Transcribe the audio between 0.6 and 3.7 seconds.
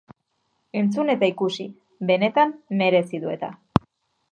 Entzun eta ikusi, benetan, merezi du eta.